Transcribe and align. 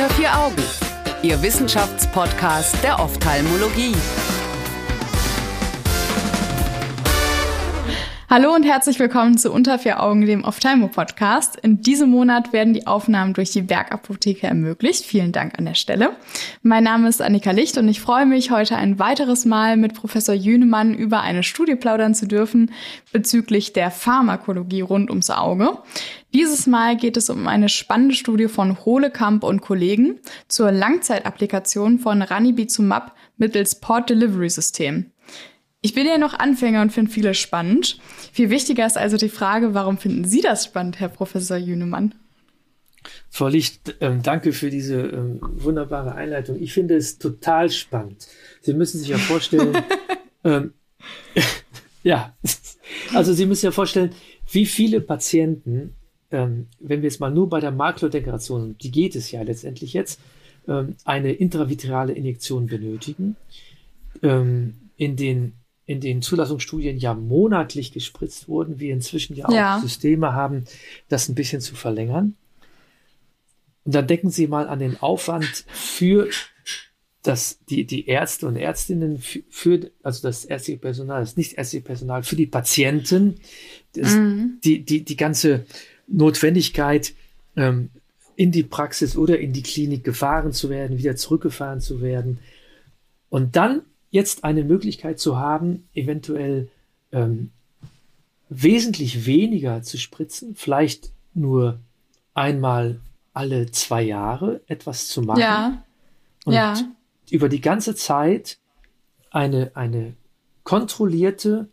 Unter 0.00 0.14
vier 0.14 0.34
Augen, 0.34 0.62
Ihr 1.20 1.42
Wissenschaftspodcast 1.42 2.82
der 2.82 2.98
Ophthalmologie. 2.98 3.94
Hallo 8.32 8.54
und 8.54 8.62
herzlich 8.62 9.00
willkommen 9.00 9.38
zu 9.38 9.50
Unter 9.50 9.76
vier 9.80 10.00
Augen, 10.00 10.24
dem 10.24 10.44
Ophthalmo-Podcast. 10.44 11.56
In 11.56 11.82
diesem 11.82 12.10
Monat 12.10 12.52
werden 12.52 12.74
die 12.74 12.86
Aufnahmen 12.86 13.34
durch 13.34 13.50
die 13.50 13.68
Werkapotheke 13.68 14.46
ermöglicht. 14.46 15.04
Vielen 15.04 15.32
Dank 15.32 15.58
an 15.58 15.64
der 15.64 15.74
Stelle. 15.74 16.12
Mein 16.62 16.84
Name 16.84 17.08
ist 17.08 17.20
Annika 17.20 17.50
Licht 17.50 17.76
und 17.76 17.88
ich 17.88 18.00
freue 18.00 18.26
mich, 18.26 18.52
heute 18.52 18.76
ein 18.76 19.00
weiteres 19.00 19.46
Mal 19.46 19.76
mit 19.76 19.94
Professor 19.94 20.32
Jünemann 20.32 20.94
über 20.94 21.22
eine 21.22 21.42
Studie 21.42 21.74
plaudern 21.74 22.14
zu 22.14 22.28
dürfen 22.28 22.70
bezüglich 23.10 23.72
der 23.72 23.90
Pharmakologie 23.90 24.82
rund 24.82 25.10
ums 25.10 25.30
Auge. 25.30 25.78
Dieses 26.32 26.68
Mal 26.68 26.96
geht 26.96 27.16
es 27.16 27.30
um 27.30 27.48
eine 27.48 27.68
spannende 27.68 28.14
Studie 28.14 28.46
von 28.46 28.84
Holekamp 28.84 29.42
und 29.42 29.60
Kollegen 29.60 30.20
zur 30.46 30.70
Langzeitapplikation 30.70 31.98
von 31.98 32.22
Ranibizumab 32.22 33.12
mittels 33.38 33.80
Port 33.80 34.08
Delivery 34.08 34.50
System. 34.50 35.10
Ich 35.82 35.94
bin 35.94 36.06
ja 36.06 36.18
noch 36.18 36.34
Anfänger 36.34 36.82
und 36.82 36.92
finde 36.92 37.10
vieles 37.10 37.38
spannend. 37.38 37.98
Viel 38.32 38.50
wichtiger 38.50 38.86
ist 38.86 38.98
also 38.98 39.16
die 39.16 39.28
Frage, 39.28 39.72
warum 39.74 39.98
finden 39.98 40.24
Sie 40.24 40.40
das 40.40 40.64
spannend, 40.64 41.00
Herr 41.00 41.08
Professor 41.08 41.56
Jünemann? 41.56 42.14
Frau 43.30 43.48
Licht, 43.48 43.96
ähm, 44.00 44.22
danke 44.22 44.52
für 44.52 44.68
diese 44.68 45.00
ähm, 45.00 45.38
wunderbare 45.40 46.14
Einleitung. 46.14 46.60
Ich 46.60 46.74
finde 46.74 46.96
es 46.96 47.18
total 47.18 47.70
spannend. 47.70 48.26
Sie 48.60 48.74
müssen 48.74 48.98
sich 48.98 49.08
ja 49.08 49.16
vorstellen, 49.16 49.74
ähm, 50.44 50.74
ja, 52.02 52.36
also 53.14 53.32
Sie 53.32 53.46
müssen 53.46 53.64
ja 53.64 53.72
vorstellen, 53.72 54.10
wie 54.50 54.66
viele 54.66 55.00
Patienten 55.00 55.94
ähm, 56.30 56.68
wenn 56.78 57.02
wir 57.02 57.08
jetzt 57.08 57.20
mal 57.20 57.30
nur 57.30 57.48
bei 57.48 57.60
der 57.60 57.72
Makrodegeneration, 57.72 58.76
die 58.78 58.90
geht 58.90 59.16
es 59.16 59.30
ja 59.30 59.42
letztendlich 59.42 59.92
jetzt, 59.92 60.20
ähm, 60.68 60.96
eine 61.04 61.32
intravitreale 61.32 62.12
Injektion 62.12 62.66
benötigen, 62.66 63.36
ähm, 64.22 64.74
in 64.96 65.16
den 65.16 65.54
in 65.90 66.00
den 66.00 66.22
Zulassungsstudien 66.22 66.98
ja 66.98 67.14
monatlich 67.14 67.92
gespritzt 67.92 68.46
wurden, 68.46 68.78
wir 68.78 68.92
inzwischen 68.92 69.34
ja 69.34 69.46
auch 69.46 69.52
ja. 69.52 69.80
Systeme 69.80 70.34
haben, 70.34 70.64
das 71.08 71.28
ein 71.28 71.34
bisschen 71.34 71.60
zu 71.60 71.74
verlängern. 71.74 72.36
Und 73.84 73.94
dann 73.96 74.06
denken 74.06 74.30
Sie 74.30 74.46
mal 74.46 74.68
an 74.68 74.78
den 74.78 75.00
Aufwand 75.02 75.64
für 75.66 76.28
das, 77.24 77.58
die, 77.68 77.86
die 77.86 78.06
Ärzte 78.06 78.46
und 78.46 78.54
Ärztinnen 78.54 79.18
für, 79.18 79.42
für 79.50 79.90
also 80.04 80.22
das 80.22 80.44
ärztliche 80.44 80.78
Personal, 80.78 81.22
das 81.22 81.36
nicht 81.36 81.58
ärztliche 81.58 81.84
Personal, 81.84 82.22
für 82.22 82.36
die 82.36 82.46
Patienten, 82.46 83.40
das, 83.94 84.14
mhm. 84.14 84.60
die, 84.62 84.84
die, 84.84 85.04
die 85.04 85.16
ganze 85.16 85.66
Notwendigkeit, 86.06 87.14
ähm, 87.56 87.90
in 88.36 88.52
die 88.52 88.62
Praxis 88.62 89.16
oder 89.16 89.40
in 89.40 89.52
die 89.52 89.64
Klinik 89.64 90.04
gefahren 90.04 90.52
zu 90.52 90.70
werden, 90.70 90.98
wieder 90.98 91.16
zurückgefahren 91.16 91.80
zu 91.80 92.00
werden. 92.00 92.38
Und 93.28 93.56
dann 93.56 93.82
jetzt 94.10 94.44
eine 94.44 94.64
Möglichkeit 94.64 95.18
zu 95.18 95.38
haben, 95.38 95.88
eventuell 95.94 96.68
ähm, 97.12 97.50
wesentlich 98.48 99.26
weniger 99.26 99.82
zu 99.82 99.96
spritzen, 99.98 100.54
vielleicht 100.56 101.12
nur 101.34 101.80
einmal 102.34 103.00
alle 103.32 103.70
zwei 103.70 104.02
Jahre 104.02 104.60
etwas 104.66 105.08
zu 105.08 105.22
machen. 105.22 105.40
Ja. 105.40 105.84
Und 106.44 106.54
ja. 106.54 106.74
über 107.30 107.48
die 107.48 107.60
ganze 107.60 107.94
Zeit 107.94 108.58
eine, 109.30 109.70
eine 109.74 110.14
kontrollierte 110.64 111.68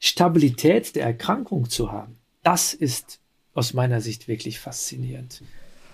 Stabilität 0.00 0.96
der 0.96 1.04
Erkrankung 1.04 1.70
zu 1.70 1.92
haben. 1.92 2.16
Das 2.42 2.74
ist 2.74 3.20
aus 3.54 3.72
meiner 3.72 4.00
Sicht 4.00 4.28
wirklich 4.28 4.58
faszinierend. 4.58 5.42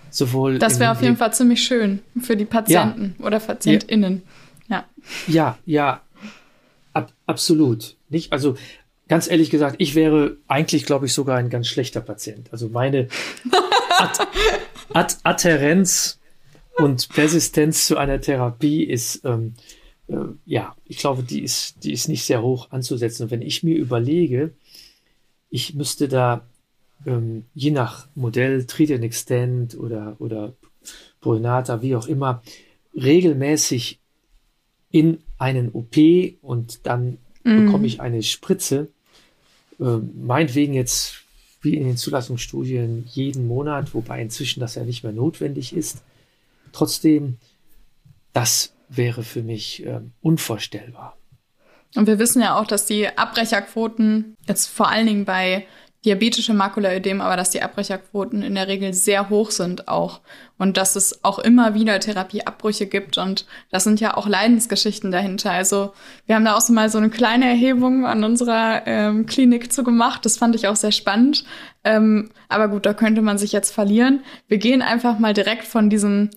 Sowohl 0.09 0.59
das 0.59 0.79
wäre 0.79 0.91
auf 0.91 1.01
jeden 1.01 1.15
Fall 1.15 1.33
ziemlich 1.33 1.63
schön 1.63 2.01
für 2.19 2.35
die 2.35 2.45
Patienten 2.45 3.15
ja. 3.17 3.25
oder 3.25 3.39
PatientInnen. 3.39 4.23
Ja, 4.25 4.29
ja, 5.27 5.57
ja 5.65 6.01
ab, 6.93 7.13
absolut. 7.25 7.97
Nicht? 8.09 8.31
Also 8.31 8.55
ganz 9.07 9.29
ehrlich 9.29 9.49
gesagt, 9.49 9.75
ich 9.79 9.95
wäre 9.95 10.37
eigentlich, 10.47 10.85
glaube 10.85 11.05
ich, 11.05 11.13
sogar 11.13 11.37
ein 11.37 11.49
ganz 11.49 11.67
schlechter 11.67 12.01
Patient. 12.01 12.49
Also 12.51 12.69
meine 12.69 13.07
Ad 13.99 14.23
Ad 14.93 15.15
Adherenz 15.23 16.19
und 16.77 17.09
Persistenz 17.09 17.87
zu 17.87 17.97
einer 17.97 18.19
Therapie 18.19 18.83
ist, 18.83 19.23
ähm, 19.23 19.53
äh, 20.07 20.15
ja, 20.45 20.75
ich 20.85 20.97
glaube, 20.97 21.23
die 21.23 21.43
ist, 21.43 21.83
die 21.83 21.93
ist 21.93 22.07
nicht 22.07 22.23
sehr 22.25 22.41
hoch 22.41 22.71
anzusetzen. 22.71 23.23
Und 23.23 23.31
wenn 23.31 23.41
ich 23.41 23.63
mir 23.63 23.75
überlege, 23.75 24.53
ich 25.49 25.73
müsste 25.73 26.07
da 26.07 26.45
ähm, 27.05 27.45
je 27.53 27.71
nach 27.71 28.07
Modell 28.15 28.65
Treat 28.65 28.91
and 28.91 29.03
Extend 29.03 29.77
oder, 29.77 30.15
oder 30.19 30.53
Polnata, 31.19 31.81
wie 31.81 31.95
auch 31.95 32.07
immer, 32.07 32.41
regelmäßig 32.93 34.00
in 34.91 35.19
einen 35.37 35.71
OP 35.71 35.95
und 36.41 36.85
dann 36.85 37.17
mhm. 37.43 37.65
bekomme 37.65 37.87
ich 37.87 38.01
eine 38.01 38.23
Spritze. 38.23 38.87
Äh, 39.79 39.97
meinetwegen 40.13 40.73
jetzt 40.73 41.21
wie 41.61 41.75
in 41.75 41.83
den 41.85 41.97
Zulassungsstudien 41.97 43.05
jeden 43.07 43.47
Monat, 43.47 43.93
wobei 43.93 44.21
inzwischen 44.21 44.59
das 44.59 44.75
ja 44.75 44.83
nicht 44.83 45.03
mehr 45.03 45.13
notwendig 45.13 45.75
ist. 45.75 46.01
Trotzdem, 46.71 47.37
das 48.33 48.73
wäre 48.89 49.23
für 49.23 49.43
mich 49.43 49.85
äh, 49.85 50.01
unvorstellbar. 50.21 51.17
Und 51.95 52.07
wir 52.07 52.19
wissen 52.19 52.41
ja 52.41 52.57
auch, 52.59 52.65
dass 52.65 52.85
die 52.85 53.07
Abbrecherquoten 53.07 54.35
jetzt 54.47 54.67
vor 54.67 54.89
allen 54.89 55.07
Dingen 55.07 55.25
bei 55.25 55.65
diabetischem 56.03 56.57
Makulaödem, 56.57 57.21
aber 57.21 57.37
dass 57.37 57.51
die 57.51 57.61
Abbrecherquoten 57.61 58.41
in 58.41 58.55
der 58.55 58.67
Regel 58.67 58.93
sehr 58.93 59.29
hoch 59.29 59.51
sind 59.51 59.87
auch. 59.87 60.21
Und 60.57 60.77
dass 60.77 60.95
es 60.95 61.23
auch 61.23 61.37
immer 61.39 61.73
wieder 61.75 61.99
Therapieabbrüche 61.99 62.87
gibt. 62.87 63.17
Und 63.17 63.45
das 63.69 63.83
sind 63.83 63.99
ja 63.99 64.17
auch 64.17 64.27
Leidensgeschichten 64.27 65.11
dahinter. 65.11 65.51
Also 65.51 65.93
wir 66.25 66.35
haben 66.35 66.45
da 66.45 66.55
auch 66.55 66.61
so 66.61 66.73
mal 66.73 66.89
so 66.89 66.97
eine 66.97 67.09
kleine 67.09 67.45
Erhebung 67.45 68.05
an 68.05 68.23
unserer 68.23 68.83
ähm, 68.85 69.25
Klinik 69.27 69.71
zu 69.71 69.83
gemacht. 69.83 70.25
Das 70.25 70.37
fand 70.37 70.55
ich 70.55 70.67
auch 70.67 70.75
sehr 70.75 70.91
spannend. 70.91 71.45
Ähm, 71.83 72.29
aber 72.49 72.67
gut, 72.67 72.85
da 72.85 72.93
könnte 72.93 73.21
man 73.21 73.37
sich 73.37 73.51
jetzt 73.51 73.71
verlieren. 73.71 74.21
Wir 74.47 74.57
gehen 74.57 74.81
einfach 74.81 75.19
mal 75.19 75.33
direkt 75.33 75.65
von 75.65 75.89
diesem, 75.89 76.29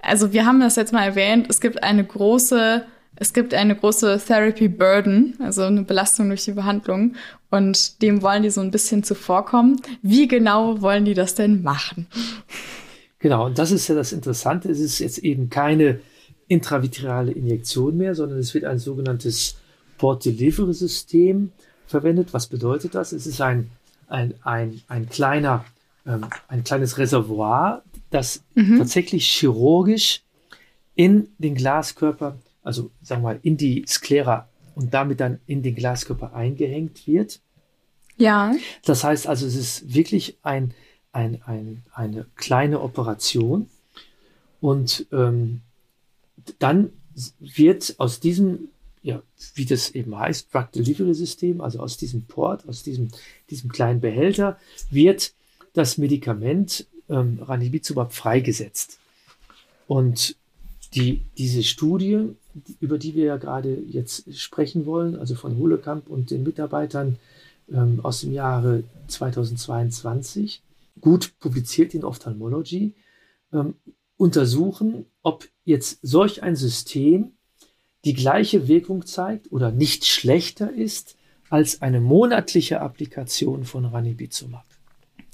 also 0.00 0.32
wir 0.32 0.46
haben 0.46 0.60
das 0.60 0.76
jetzt 0.76 0.92
mal 0.92 1.04
erwähnt, 1.04 1.46
es 1.50 1.60
gibt 1.60 1.82
eine 1.82 2.04
große 2.04 2.86
es 3.20 3.34
gibt 3.34 3.52
eine 3.52 3.76
große 3.76 4.18
Therapy 4.26 4.68
Burden, 4.68 5.36
also 5.40 5.64
eine 5.64 5.82
Belastung 5.82 6.28
durch 6.28 6.44
die 6.44 6.52
Behandlung. 6.52 7.16
Und 7.50 8.00
dem 8.02 8.22
wollen 8.22 8.42
die 8.42 8.50
so 8.50 8.60
ein 8.60 8.70
bisschen 8.70 9.02
zuvorkommen. 9.02 9.80
Wie 10.02 10.28
genau 10.28 10.80
wollen 10.80 11.04
die 11.04 11.14
das 11.14 11.34
denn 11.34 11.62
machen? 11.62 12.06
Genau, 13.18 13.46
und 13.46 13.58
das 13.58 13.70
ist 13.72 13.88
ja 13.88 13.94
das 13.94 14.12
Interessante. 14.12 14.70
Es 14.70 14.78
ist 14.80 14.98
jetzt 15.00 15.18
eben 15.18 15.50
keine 15.50 16.00
intravitreale 16.48 17.32
Injektion 17.32 17.96
mehr, 17.96 18.14
sondern 18.14 18.38
es 18.38 18.54
wird 18.54 18.64
ein 18.64 18.78
sogenanntes 18.78 19.56
Port 19.98 20.24
Delivery 20.24 20.72
System 20.72 21.52
verwendet. 21.86 22.32
Was 22.32 22.46
bedeutet 22.46 22.94
das? 22.94 23.12
Es 23.12 23.26
ist 23.26 23.40
ein, 23.40 23.70
ein, 24.08 24.34
ein, 24.42 24.80
ein 24.88 25.08
kleiner, 25.08 25.64
ähm, 26.06 26.26
ein 26.48 26.64
kleines 26.64 26.98
Reservoir, 26.98 27.82
das 28.10 28.42
mhm. 28.54 28.78
tatsächlich 28.78 29.26
chirurgisch 29.26 30.22
in 30.94 31.28
den 31.38 31.54
Glaskörper 31.54 32.36
also 32.62 32.90
sagen 33.02 33.22
wir 33.22 33.30
mal, 33.30 33.40
in 33.42 33.56
die 33.56 33.84
Sklera 33.86 34.48
und 34.74 34.94
damit 34.94 35.20
dann 35.20 35.40
in 35.46 35.62
den 35.62 35.74
Glaskörper 35.74 36.34
eingehängt 36.34 37.06
wird. 37.06 37.40
Ja. 38.16 38.54
Das 38.84 39.04
heißt 39.04 39.26
also, 39.26 39.46
es 39.46 39.54
ist 39.54 39.94
wirklich 39.94 40.36
ein, 40.42 40.74
ein, 41.12 41.42
ein, 41.44 41.82
eine 41.92 42.26
kleine 42.36 42.80
Operation 42.80 43.68
und 44.60 45.06
ähm, 45.12 45.62
dann 46.58 46.92
wird 47.38 47.94
aus 47.98 48.20
diesem, 48.20 48.68
ja, 49.02 49.22
wie 49.54 49.64
das 49.64 49.90
eben 49.90 50.18
heißt, 50.18 50.54
Drug 50.54 50.70
Delivery 50.72 51.14
System, 51.14 51.60
also 51.60 51.80
aus 51.80 51.96
diesem 51.96 52.24
Port, 52.24 52.68
aus 52.68 52.82
diesem, 52.82 53.08
diesem 53.48 53.70
kleinen 53.70 54.00
Behälter, 54.00 54.58
wird 54.90 55.32
das 55.72 55.98
Medikament 55.98 56.86
ähm, 57.08 57.40
Ranibizumab 57.42 58.12
freigesetzt. 58.12 58.98
Und 59.86 60.36
die, 60.94 61.22
diese 61.38 61.62
Studie 61.62 62.34
über 62.80 62.98
die 62.98 63.14
wir 63.14 63.24
ja 63.24 63.36
gerade 63.36 63.74
jetzt 63.74 64.34
sprechen 64.38 64.86
wollen, 64.86 65.16
also 65.16 65.34
von 65.34 65.56
Holekamp 65.58 66.08
und 66.08 66.30
den 66.30 66.42
Mitarbeitern 66.42 67.18
ähm, 67.70 68.00
aus 68.02 68.20
dem 68.20 68.32
Jahre 68.32 68.84
2022, 69.08 70.62
gut 71.00 71.32
publiziert 71.38 71.94
in 71.94 72.04
Ophthalmology, 72.04 72.94
ähm, 73.52 73.74
untersuchen, 74.16 75.06
ob 75.22 75.48
jetzt 75.64 75.98
solch 76.02 76.42
ein 76.42 76.56
System 76.56 77.32
die 78.04 78.14
gleiche 78.14 78.68
Wirkung 78.68 79.06
zeigt 79.06 79.52
oder 79.52 79.70
nicht 79.70 80.04
schlechter 80.06 80.72
ist 80.72 81.16
als 81.48 81.82
eine 81.82 82.00
monatliche 82.00 82.80
Applikation 82.80 83.64
von 83.64 83.84
Ranibizumab. 83.84 84.66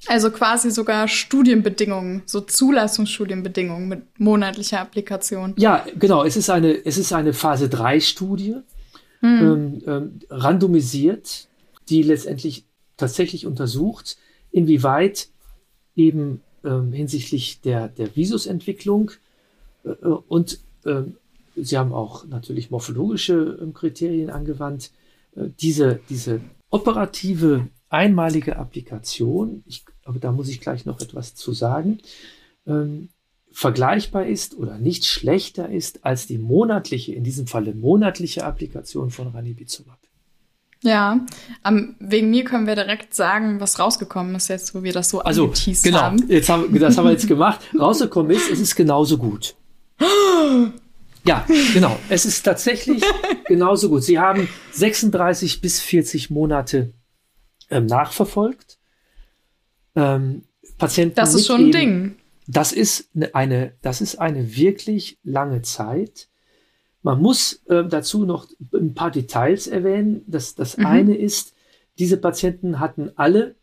Also 0.08 0.31
quasi 0.31 0.70
sogar 0.70 1.08
Studienbedingungen, 1.08 2.23
so 2.26 2.41
Zulassungsstudienbedingungen 2.41 3.88
mit 3.88 4.03
monatlicher 4.19 4.81
Applikation. 4.81 5.55
Ja, 5.56 5.85
genau. 5.99 6.25
Es 6.25 6.37
ist 6.37 6.50
eine, 6.50 6.73
es 6.85 6.99
ist 6.99 7.12
eine 7.12 7.32
Phase 7.32 7.69
3 7.69 8.00
Studie, 8.00 8.56
hm. 9.20 9.41
ähm, 9.41 9.82
ähm, 9.87 10.19
randomisiert, 10.31 11.49
die 11.88 12.03
letztendlich 12.03 12.64
tatsächlich 12.97 13.47
untersucht, 13.47 14.17
inwieweit 14.50 15.29
eben 15.94 16.41
ähm, 16.64 16.93
hinsichtlich 16.93 17.61
der, 17.61 17.88
der 17.88 18.14
Visusentwicklung 18.17 19.12
äh, 19.85 19.91
und 20.29 20.61
ähm, 20.85 21.17
sie 21.56 21.79
haben 21.79 21.93
auch 21.93 22.26
natürlich 22.26 22.70
morphologische 22.70 23.59
ähm, 23.61 23.75
Kriterien 23.75 24.31
angewandt. 24.31 24.91
Äh, 25.35 25.49
diese, 25.61 26.00
diese 26.09 26.41
operative 26.70 27.69
einmalige 27.88 28.56
Applikation, 28.56 29.62
ich, 29.67 29.85
aber 30.05 30.19
da 30.19 30.33
muss 30.33 30.49
ich 30.49 30.61
gleich 30.61 30.87
noch 30.87 31.00
etwas 31.00 31.35
zu 31.35 31.53
sagen, 31.53 31.99
ähm, 32.67 33.09
vergleichbar 33.53 34.27
ist 34.27 34.56
oder 34.56 34.79
nicht 34.79 35.06
schlechter 35.06 35.71
ist 35.71 36.05
als 36.05 36.27
die 36.27 36.38
monatliche, 36.38 37.15
in 37.15 37.25
diesem 37.25 37.47
Falle 37.47 37.75
monatliche 37.75 38.44
Applikation 38.44 39.11
von 39.11 39.29
Ranibizumab. 39.29 39.99
Ja, 40.83 41.21
um, 41.67 41.97
wegen 41.99 42.31
mir 42.31 42.44
können 42.44 42.67
wir 42.67 42.75
direkt 42.75 43.15
sagen, 43.15 43.61
was 43.61 43.79
rausgekommen 43.79 44.35
ist 44.35 44.49
jetzt, 44.49 44.75
wo 44.75 44.83
wir 44.83 44.93
das 44.93 45.09
so 45.09 45.21
also, 45.21 45.53
genau, 45.83 46.00
haben. 46.00 46.29
Jetzt 46.29 46.49
haben, 46.49 46.79
das 46.79 46.99
haben 46.99 47.06
wir 47.06 47.12
jetzt 47.12 47.27
gemacht. 47.27 47.61
Rausgekommen 47.79 48.31
ist, 48.31 48.50
es 48.50 48.61
ist 48.61 48.77
genauso 48.77 49.19
gut. 49.19 49.55
Ja, 51.29 51.44
genau. 51.75 51.99
Es 52.09 52.25
ist 52.25 52.44
tatsächlich 52.44 53.03
genauso 53.49 53.88
gut. 53.88 54.05
Sie 54.05 54.21
haben 54.21 54.49
36 54.71 55.61
bis 55.61 55.81
40 55.81 56.31
Monate 56.31 56.93
ähm, 57.71 57.87
nachverfolgt. 57.87 58.79
Ähm, 59.95 60.43
Patienten. 60.79 61.15
Das 61.17 61.35
ist 61.35 61.47
schon 61.47 61.67
ein 61.67 61.73
Ding. 61.73 62.17
Das 62.47 62.73
ist 62.73 63.15
ne, 63.15 63.35
eine, 63.35 63.73
das 63.83 64.01
ist 64.01 64.17
eine 64.17 64.57
wirklich 64.57 65.19
lange 65.25 65.63
Zeit. 65.63 66.29
Man 67.03 67.21
muss 67.21 67.65
äh, 67.67 67.85
dazu 67.85 68.25
noch 68.25 68.49
ein 68.75 68.95
paar 68.95 69.11
Details 69.11 69.67
erwähnen. 69.67 70.23
Das, 70.27 70.55
das 70.55 70.77
mhm. 70.77 70.87
eine 70.87 71.17
ist, 71.17 71.55
diese 71.99 72.17
Patienten 72.17 72.81
hatten 72.81 73.11
alle 73.17 73.57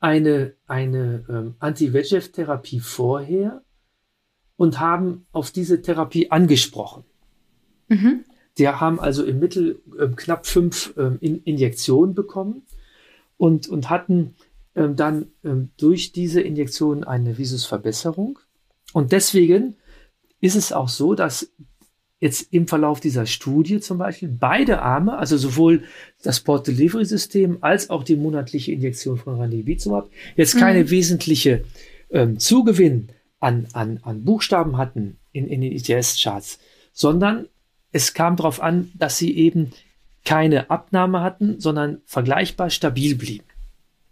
eine, 0.00 0.54
eine 0.66 1.24
ähm, 1.28 1.54
Anti-VEGF-Therapie 1.58 2.80
vorher 2.80 3.62
und 4.56 4.80
haben 4.80 5.26
auf 5.32 5.50
diese 5.50 5.82
Therapie 5.82 6.30
angesprochen. 6.30 7.04
Mhm. 7.88 8.24
Die 8.58 8.68
haben 8.68 8.98
also 8.98 9.24
im 9.24 9.38
Mittel 9.38 9.80
äh, 9.98 10.08
knapp 10.08 10.46
fünf 10.46 10.94
äh, 10.96 11.16
in 11.20 11.42
Injektionen 11.42 12.14
bekommen 12.14 12.62
und, 13.38 13.68
und 13.68 13.88
hatten 13.88 14.34
ähm, 14.74 14.96
dann 14.96 15.28
ähm, 15.44 15.70
durch 15.78 16.12
diese 16.12 16.42
Injektion 16.42 17.04
eine 17.04 17.38
Visusverbesserung. 17.38 18.38
Und 18.92 19.12
deswegen 19.12 19.76
ist 20.40 20.56
es 20.56 20.72
auch 20.72 20.88
so, 20.88 21.14
dass 21.14 21.50
jetzt 22.20 22.52
im 22.52 22.66
Verlauf 22.66 23.00
dieser 23.00 23.26
Studie 23.26 23.80
zum 23.80 23.98
Beispiel 23.98 24.28
beide 24.28 24.82
Arme, 24.82 25.16
also 25.16 25.36
sowohl 25.36 25.84
das 26.22 26.40
Port 26.40 26.66
Delivery 26.66 27.04
System 27.04 27.58
als 27.60 27.90
auch 27.90 28.02
die 28.02 28.16
monatliche 28.16 28.72
Injektion 28.72 29.16
von 29.16 29.36
Ranibizumab, 29.36 30.10
jetzt 30.36 30.56
mhm. 30.56 30.60
keine 30.60 30.90
wesentliche 30.90 31.64
ähm, 32.10 32.38
Zugewinn 32.38 33.08
an, 33.40 33.68
an, 33.72 34.00
an 34.02 34.24
Buchstaben 34.24 34.76
hatten 34.76 35.18
in, 35.32 35.46
in 35.46 35.60
den 35.60 35.72
ITS-Charts, 35.72 36.58
sondern 36.92 37.46
es 37.92 38.14
kam 38.14 38.36
darauf 38.36 38.60
an, 38.60 38.90
dass 38.94 39.16
sie 39.16 39.36
eben 39.36 39.70
keine 40.28 40.68
Abnahme 40.68 41.22
hatten, 41.22 41.58
sondern 41.58 42.02
vergleichbar 42.04 42.68
stabil 42.68 43.16
blieben. 43.16 43.46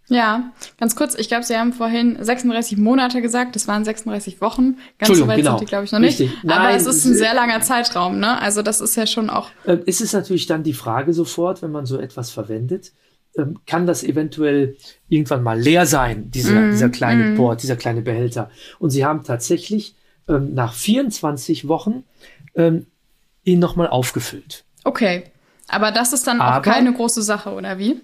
Ja, 0.08 0.50
ganz 0.80 0.96
kurz, 0.96 1.14
ich 1.14 1.28
glaube, 1.28 1.42
Sie 1.44 1.54
haben 1.54 1.74
vorhin 1.74 2.16
36 2.18 2.78
Monate 2.78 3.20
gesagt, 3.20 3.54
das 3.54 3.68
waren 3.68 3.84
36 3.84 4.40
Wochen. 4.40 4.78
Ganz 4.98 5.18
so 5.18 5.26
weit 5.26 5.36
genau. 5.36 5.50
sind 5.50 5.60
die, 5.60 5.66
glaube 5.66 5.84
ich, 5.84 5.92
noch 5.92 5.98
nicht. 5.98 6.18
Richtig. 6.18 6.42
Nein, 6.42 6.58
Aber 6.58 6.70
es 6.70 6.86
ist 6.86 7.04
ein 7.04 7.12
sehr 7.12 7.34
langer 7.34 7.60
Zeitraum, 7.60 8.18
ne? 8.18 8.40
Also 8.40 8.62
das 8.62 8.80
ist 8.80 8.96
ja 8.96 9.06
schon 9.06 9.28
auch. 9.28 9.50
Ähm, 9.66 9.82
es 9.84 10.00
ist 10.00 10.14
natürlich 10.14 10.46
dann 10.46 10.62
die 10.62 10.72
Frage 10.72 11.12
sofort, 11.12 11.60
wenn 11.60 11.70
man 11.70 11.84
so 11.84 11.98
etwas 11.98 12.30
verwendet, 12.30 12.92
ähm, 13.36 13.58
kann 13.66 13.84
das 13.84 14.02
eventuell 14.02 14.78
irgendwann 15.10 15.42
mal 15.42 15.60
leer 15.60 15.84
sein, 15.84 16.30
diese, 16.30 16.54
mm, 16.54 16.70
dieser 16.70 16.88
kleine 16.88 17.32
mm. 17.32 17.36
Port, 17.36 17.62
dieser 17.62 17.76
kleine 17.76 18.00
Behälter. 18.00 18.48
Und 18.78 18.88
Sie 18.88 19.04
haben 19.04 19.22
tatsächlich 19.22 19.96
ähm, 20.28 20.54
nach 20.54 20.72
24 20.72 21.68
Wochen 21.68 22.04
ähm, 22.54 22.86
ihn 23.44 23.58
nochmal 23.58 23.88
aufgefüllt. 23.88 24.64
Okay. 24.84 25.24
Aber 25.68 25.92
das 25.92 26.12
ist 26.12 26.26
dann 26.26 26.40
Aber, 26.40 26.58
auch 26.58 26.62
keine 26.62 26.92
große 26.92 27.22
Sache, 27.22 27.52
oder 27.52 27.78
wie? 27.78 28.00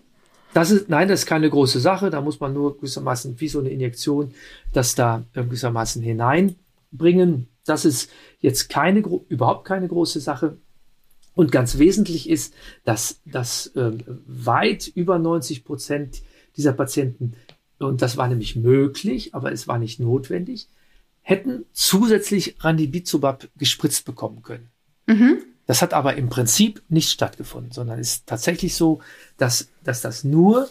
Das 0.54 0.70
ist, 0.70 0.88
nein, 0.88 1.08
das 1.08 1.20
ist 1.20 1.26
keine 1.26 1.48
große 1.48 1.80
Sache. 1.80 2.10
Da 2.10 2.20
muss 2.20 2.40
man 2.40 2.52
nur 2.52 2.76
gewissermaßen 2.76 3.40
wie 3.40 3.48
so 3.48 3.60
eine 3.60 3.70
Injektion 3.70 4.34
das 4.72 4.94
da 4.94 5.24
äh, 5.34 5.42
gewissermaßen 5.44 6.02
hineinbringen. 6.02 7.48
Das 7.64 7.84
ist 7.84 8.10
jetzt 8.40 8.68
keine, 8.68 9.02
überhaupt 9.28 9.66
keine 9.66 9.88
große 9.88 10.20
Sache. 10.20 10.58
Und 11.34 11.50
ganz 11.52 11.78
wesentlich 11.78 12.28
ist, 12.28 12.54
dass, 12.84 13.20
dass 13.24 13.68
äh, 13.68 13.92
weit 14.26 14.88
über 14.88 15.18
90 15.18 15.64
Prozent 15.64 16.22
dieser 16.56 16.72
Patienten, 16.72 17.34
und 17.78 18.02
das 18.02 18.16
war 18.18 18.28
nämlich 18.28 18.56
möglich, 18.56 19.34
aber 19.34 19.52
es 19.52 19.66
war 19.66 19.78
nicht 19.78 19.98
notwendig, 19.98 20.68
hätten 21.22 21.64
zusätzlich 21.72 22.56
Ranibizumab 22.60 23.48
gespritzt 23.56 24.04
bekommen 24.04 24.42
können. 24.42 24.68
Mhm. 25.06 25.38
Das 25.72 25.80
hat 25.80 25.94
aber 25.94 26.16
im 26.16 26.28
Prinzip 26.28 26.82
nicht 26.90 27.08
stattgefunden, 27.08 27.72
sondern 27.72 27.98
ist 27.98 28.26
tatsächlich 28.26 28.74
so, 28.74 29.00
dass, 29.38 29.70
dass 29.82 30.02
das 30.02 30.22
nur 30.22 30.68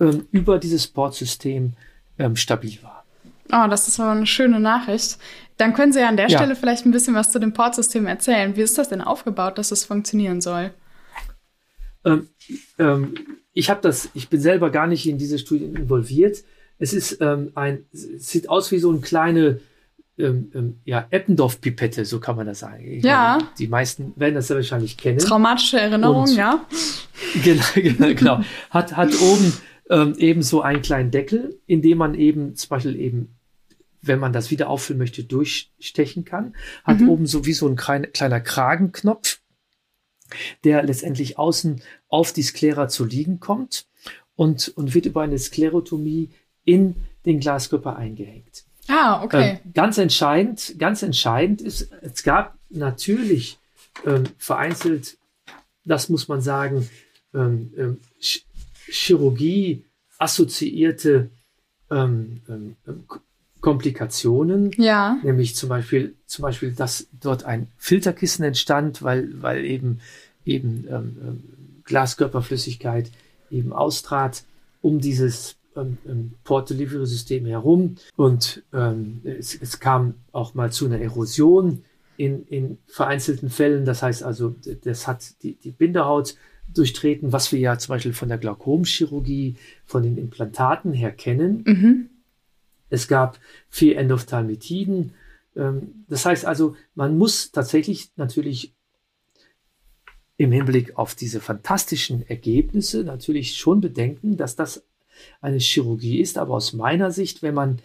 ähm, 0.00 0.26
über 0.30 0.58
dieses 0.58 0.84
Sportsystem 0.84 1.74
ähm, 2.18 2.34
stabil 2.34 2.78
war. 2.82 3.04
Oh, 3.52 3.68
das 3.68 3.86
ist 3.86 4.00
aber 4.00 4.12
eine 4.12 4.24
schöne 4.24 4.60
Nachricht. 4.60 5.18
Dann 5.58 5.74
können 5.74 5.92
Sie 5.92 6.00
ja 6.00 6.08
an 6.08 6.16
der 6.16 6.30
ja. 6.30 6.38
Stelle 6.38 6.56
vielleicht 6.56 6.86
ein 6.86 6.90
bisschen 6.90 7.14
was 7.14 7.32
zu 7.32 7.38
dem 7.38 7.52
Portsystem 7.52 8.06
erzählen. 8.06 8.56
Wie 8.56 8.62
ist 8.62 8.78
das 8.78 8.88
denn 8.88 9.02
aufgebaut, 9.02 9.58
dass 9.58 9.72
es 9.72 9.84
funktionieren 9.84 10.40
soll? 10.40 10.72
Ähm, 12.06 12.30
ähm, 12.78 13.14
ich 13.52 13.68
habe 13.68 13.82
das, 13.82 14.08
ich 14.14 14.30
bin 14.30 14.40
selber 14.40 14.70
gar 14.70 14.86
nicht 14.86 15.06
in 15.06 15.18
diese 15.18 15.38
Studien 15.38 15.76
involviert. 15.76 16.44
Es 16.78 16.94
ist 16.94 17.20
ähm, 17.20 17.52
ein, 17.56 17.84
es 17.92 18.30
sieht 18.30 18.48
aus 18.48 18.72
wie 18.72 18.78
so 18.78 18.88
eine 18.88 19.00
kleine 19.00 19.60
ähm, 20.18 20.50
ähm, 20.54 20.80
ja, 20.84 21.06
Eppendorf-Pipette, 21.10 22.04
so 22.04 22.20
kann 22.20 22.36
man 22.36 22.46
das 22.46 22.60
sagen. 22.60 22.84
Ich 22.84 23.04
ja. 23.04 23.38
Meine, 23.38 23.48
die 23.58 23.68
meisten 23.68 24.12
werden 24.16 24.34
das 24.34 24.48
ja 24.48 24.56
wahrscheinlich 24.56 24.96
kennen. 24.96 25.18
Traumatische 25.18 25.78
Erinnerung, 25.78 26.22
Und, 26.22 26.36
ja. 26.36 26.66
Genau, 27.42 27.64
genau, 27.74 28.14
genau. 28.14 28.40
Hat, 28.70 28.96
hat 28.96 29.20
oben 29.20 29.52
ähm, 29.90 30.14
eben 30.18 30.42
so 30.42 30.62
einen 30.62 30.82
kleinen 30.82 31.10
Deckel, 31.10 31.60
in 31.66 31.82
dem 31.82 31.98
man 31.98 32.14
eben 32.14 32.54
zum 32.54 32.68
Beispiel 32.68 32.96
eben, 32.96 33.36
wenn 34.02 34.18
man 34.18 34.32
das 34.32 34.50
wieder 34.50 34.68
auffüllen 34.68 34.98
möchte, 34.98 35.24
durchstechen 35.24 36.24
kann. 36.24 36.54
Hat 36.84 37.00
mhm. 37.00 37.08
oben 37.08 37.26
so 37.26 37.44
wie 37.44 37.52
so 37.52 37.68
ein 37.68 37.76
klein, 37.76 38.06
kleiner 38.12 38.40
Kragenknopf, 38.40 39.40
der 40.64 40.82
letztendlich 40.82 41.38
außen 41.38 41.82
auf 42.08 42.32
die 42.32 42.42
Sklera 42.42 42.88
zu 42.88 43.04
liegen 43.04 43.40
kommt 43.40 43.86
und, 44.36 44.68
und 44.68 44.94
wird 44.94 45.06
über 45.06 45.22
eine 45.22 45.38
Sklerotomie 45.38 46.30
in 46.64 46.96
den 47.26 47.40
Glaskörper 47.40 47.96
eingehängt. 47.96 48.67
Ah, 48.88 49.22
okay. 49.22 49.60
Ähm, 49.64 49.72
ganz 49.74 49.98
entscheidend, 49.98 50.74
ganz 50.78 51.02
entscheidend 51.02 51.60
ist, 51.60 51.92
es 52.02 52.22
gab 52.22 52.56
natürlich 52.70 53.58
ähm, 54.06 54.24
vereinzelt, 54.38 55.18
das 55.84 56.08
muss 56.08 56.28
man 56.28 56.40
sagen, 56.40 56.88
ähm, 57.34 57.72
ähm 57.76 58.00
Ch 58.20 58.44
Chirurgie 58.90 59.84
assoziierte 60.16 61.28
ähm, 61.90 62.40
ähm, 62.48 62.76
Komplikationen. 63.60 64.72
Ja. 64.78 65.18
Nämlich 65.22 65.54
zum 65.56 65.68
Beispiel, 65.68 66.14
zum 66.26 66.42
Beispiel, 66.42 66.72
dass 66.72 67.06
dort 67.20 67.44
ein 67.44 67.68
Filterkissen 67.76 68.46
entstand, 68.46 69.02
weil, 69.02 69.42
weil 69.42 69.66
eben, 69.66 70.00
eben 70.46 71.42
Glaskörperflüssigkeit 71.84 73.10
eben 73.50 73.74
austrat, 73.74 74.44
um 74.80 75.00
dieses 75.00 75.57
ähm, 75.78 75.98
ähm, 76.06 76.34
Port 76.44 76.70
Delivery 76.70 77.06
System 77.06 77.46
herum 77.46 77.96
und 78.16 78.62
ähm, 78.72 79.20
es, 79.24 79.54
es, 79.54 79.80
kam 79.80 80.14
auch 80.32 80.54
mal 80.54 80.72
zu 80.72 80.86
einer 80.86 81.00
Erosion 81.00 81.84
in, 82.16 82.44
in 82.46 82.78
vereinzelten 82.86 83.48
Fällen. 83.48 83.84
Das 83.84 84.02
heißt 84.02 84.22
also, 84.22 84.54
das 84.84 85.06
hat 85.06 85.42
die, 85.42 85.54
die 85.54 85.70
Bindehaut 85.70 86.34
durchtreten, 86.74 87.32
was 87.32 87.52
wir 87.52 87.60
ja 87.60 87.78
zum 87.78 87.94
Beispiel 87.94 88.12
von 88.12 88.28
der 88.28 88.38
Glaukomchirurgie, 88.38 89.56
von 89.84 90.02
den 90.02 90.18
Implantaten 90.18 90.92
her 90.92 91.12
kennen. 91.12 91.62
Mhm. 91.66 92.10
Es 92.90 93.08
gab 93.08 93.38
vier 93.68 93.98
Endophthalmitiden. 93.98 95.12
Ähm, 95.56 96.04
das 96.08 96.26
heißt 96.26 96.44
also, 96.44 96.76
man 96.94 97.16
muss 97.16 97.52
tatsächlich 97.52 98.10
natürlich 98.16 98.74
im 100.36 100.52
Hinblick 100.52 100.96
auf 100.96 101.14
diese 101.14 101.40
fantastischen 101.40 102.28
Ergebnisse 102.28 103.02
natürlich 103.02 103.56
schon 103.56 103.80
bedenken, 103.80 104.36
dass 104.36 104.54
das 104.54 104.84
eine 105.40 105.58
Chirurgie 105.58 106.20
ist. 106.20 106.38
Aber 106.38 106.54
aus 106.54 106.72
meiner 106.72 107.10
Sicht, 107.10 107.42
wenn 107.42 107.54
man 107.54 107.80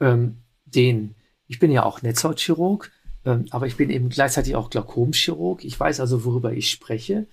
ähm, 0.00 0.38
den, 0.64 1.14
ich 1.46 1.58
bin 1.58 1.70
ja 1.70 1.84
auch 1.84 2.02
Netzhautchirurg, 2.02 2.90
ähm, 3.24 3.46
aber 3.50 3.66
ich 3.66 3.76
bin 3.76 3.90
eben 3.90 4.08
gleichzeitig 4.08 4.56
auch 4.56 4.70
Glaukomchirurg. 4.70 5.64
Ich 5.64 5.78
weiß 5.78 6.00
also, 6.00 6.24
worüber 6.24 6.52
ich 6.52 6.70
spreche. 6.70 7.26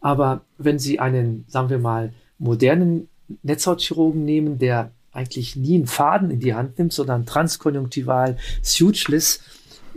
Aber 0.00 0.42
wenn 0.58 0.78
Sie 0.78 1.00
einen, 1.00 1.44
sagen 1.48 1.70
wir 1.70 1.78
mal, 1.78 2.12
modernen 2.38 3.08
Netzhautchirurgen 3.42 4.24
nehmen, 4.24 4.58
der 4.58 4.92
eigentlich 5.12 5.56
nie 5.56 5.76
einen 5.76 5.86
Faden 5.86 6.30
in 6.30 6.40
die 6.40 6.54
Hand 6.54 6.78
nimmt, 6.78 6.92
sondern 6.92 7.24
transkonjunktival 7.24 8.36
sutureless 8.62 9.40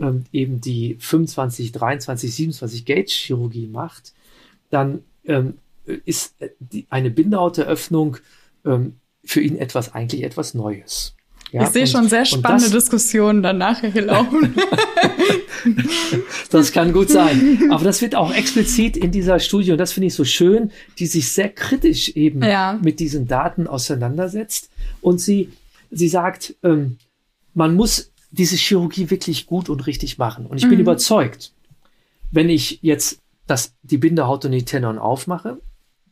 ähm, 0.00 0.24
eben 0.32 0.60
die 0.60 0.96
25, 0.98 1.72
23, 1.72 2.34
27 2.34 2.86
Gauge 2.86 3.04
Chirurgie 3.06 3.66
macht, 3.66 4.14
dann 4.70 5.04
ähm, 5.24 5.58
ist 5.84 6.40
äh, 6.40 6.50
die, 6.58 6.86
eine 6.88 7.10
Bindehauteröffnung 7.10 8.16
ähm, 8.64 8.96
für 9.24 9.40
ihn 9.40 9.56
etwas 9.56 9.94
eigentlich 9.94 10.22
etwas 10.22 10.54
Neues. 10.54 11.14
Ja, 11.52 11.64
ich 11.64 11.70
sehe 11.70 11.86
schon 11.86 12.08
sehr 12.08 12.24
spannende 12.24 12.70
das, 12.70 12.84
Diskussionen 12.84 13.42
dann 13.42 13.58
nachher 13.58 13.90
hier 13.90 14.02
laufen. 14.02 14.54
das 16.50 16.70
kann 16.70 16.92
gut 16.92 17.10
sein. 17.10 17.70
Aber 17.70 17.82
das 17.82 18.00
wird 18.02 18.14
auch 18.14 18.32
explizit 18.32 18.96
in 18.96 19.10
dieser 19.10 19.40
Studie, 19.40 19.72
und 19.72 19.78
das 19.78 19.92
finde 19.92 20.06
ich 20.08 20.14
so 20.14 20.24
schön, 20.24 20.70
die 20.98 21.06
sich 21.06 21.32
sehr 21.32 21.48
kritisch 21.48 22.10
eben 22.10 22.42
ja. 22.42 22.78
mit 22.80 23.00
diesen 23.00 23.26
Daten 23.26 23.66
auseinandersetzt. 23.66 24.70
Und 25.00 25.20
sie, 25.20 25.50
sie 25.90 26.08
sagt, 26.08 26.54
ähm, 26.62 26.98
man 27.52 27.74
muss 27.74 28.12
diese 28.30 28.56
Chirurgie 28.56 29.10
wirklich 29.10 29.46
gut 29.46 29.68
und 29.68 29.88
richtig 29.88 30.18
machen. 30.18 30.46
Und 30.46 30.58
ich 30.58 30.64
bin 30.64 30.74
mhm. 30.74 30.82
überzeugt, 30.82 31.52
wenn 32.30 32.48
ich 32.48 32.78
jetzt 32.82 33.18
das, 33.48 33.74
die 33.82 33.98
Bindehaut 33.98 34.44
und 34.44 34.52
die 34.52 34.64
Tenon 34.64 34.98
aufmache, 34.98 35.58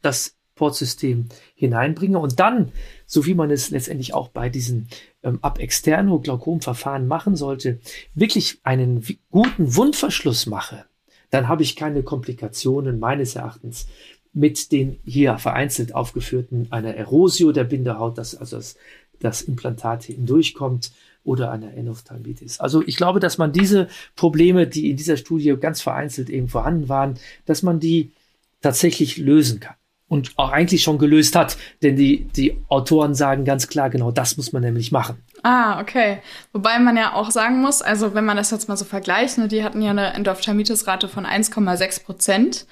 das 0.03 0.35
Portsystem 0.59 1.27
hineinbringe 1.55 2.19
und 2.19 2.39
dann, 2.41 2.73
so 3.07 3.25
wie 3.25 3.35
man 3.35 3.51
es 3.51 3.71
letztendlich 3.71 4.13
auch 4.13 4.29
bei 4.29 4.49
diesen 4.49 4.89
ähm, 5.23 5.39
ab 5.41 5.61
externo 5.61 6.19
Glaukomverfahren 6.19 7.07
machen 7.07 7.37
sollte, 7.37 7.79
wirklich 8.15 8.59
einen 8.65 9.05
guten 9.31 9.77
Wundverschluss 9.77 10.47
mache, 10.47 10.85
dann 11.31 11.49
habe 11.49 11.63
ich 11.63 11.77
keine 11.77 12.03
Komplikationen 12.03 12.99
meines 12.99 13.37
Erachtens 13.37 13.87
mit 14.33 14.73
den 14.73 14.99
hier 15.05 15.39
vereinzelt 15.39 15.95
aufgeführten 15.95 16.67
einer 16.71 16.95
Erosio 16.95 17.53
der 17.53 17.65
Bindehaut, 17.65 18.19
dass 18.19 18.35
also 18.35 18.57
das, 18.57 18.77
das 19.21 19.43
Implantat 19.43 20.05
hindurchkommt 20.05 20.93
oder 21.25 21.51
einer 21.51 21.75
Endophthalmitis. 21.75 22.61
Also 22.61 22.83
ich 22.87 22.97
glaube, 22.97 23.21
dass 23.21 23.39
man 23.39 23.53
diese 23.53 23.89
Probleme, 24.17 24.67
die 24.67 24.91
in 24.91 24.97
dieser 24.97 25.17
Studie 25.17 25.55
ganz 25.61 25.81
vereinzelt 25.81 26.31
eben 26.31 26.49
vorhanden 26.49 26.89
waren, 26.89 27.15
dass 27.47 27.63
man 27.63 27.81
die 27.81 28.13
tatsächlich 28.61 29.19
lösen 29.19 29.61
kann 29.61 29.77
und 30.09 30.33
auch 30.37 30.51
eigentlich 30.51 30.83
schon 30.83 30.99
gelöst 30.99 31.37
hat, 31.37 31.57
denn 31.83 31.97
die, 31.97 32.25
die 32.25 32.57
Autoren 32.69 33.15
sagen 33.15 33.45
ganz 33.45 33.69
klar, 33.69 33.91
genau 33.91 34.11
das 34.11 34.37
muss 34.37 34.53
man 34.53 34.63
nämlich 34.63 34.91
machen. 34.91 35.23
Ah, 35.43 35.81
okay. 35.81 36.19
Wobei 36.53 36.79
man 36.79 36.97
ja 36.97 37.13
auch 37.13 37.31
sagen 37.31 37.61
muss, 37.61 37.83
also 37.83 38.15
wenn 38.15 38.25
man 38.25 38.37
das 38.37 38.51
jetzt 38.51 38.69
mal 38.69 38.77
so 38.77 38.85
vergleicht, 38.85 39.39
ne, 39.39 39.49
die 39.49 39.63
hatten 39.63 39.83
ja 39.83 39.91
eine 39.91 40.15
Endophthalmitis-Rate 40.15 41.09
von 41.09 41.27
1,6 41.27 42.05
Prozent 42.05 42.67